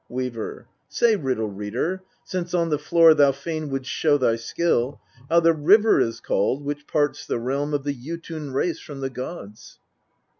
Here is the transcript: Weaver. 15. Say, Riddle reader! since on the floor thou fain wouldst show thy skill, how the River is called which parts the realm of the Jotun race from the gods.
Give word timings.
Weaver. 0.09 0.65
15. 0.89 0.89
Say, 1.09 1.15
Riddle 1.15 1.49
reader! 1.51 2.01
since 2.23 2.55
on 2.55 2.69
the 2.69 2.79
floor 2.79 3.13
thou 3.13 3.31
fain 3.31 3.69
wouldst 3.69 3.91
show 3.91 4.17
thy 4.17 4.35
skill, 4.35 4.99
how 5.29 5.41
the 5.41 5.53
River 5.53 5.99
is 6.01 6.19
called 6.19 6.65
which 6.65 6.87
parts 6.87 7.27
the 7.27 7.37
realm 7.37 7.71
of 7.75 7.83
the 7.83 7.93
Jotun 7.93 8.51
race 8.51 8.79
from 8.79 9.01
the 9.01 9.11
gods. 9.11 9.77